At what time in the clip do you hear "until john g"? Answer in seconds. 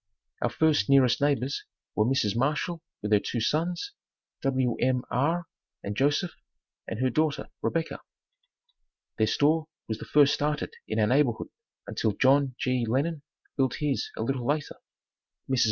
11.85-12.83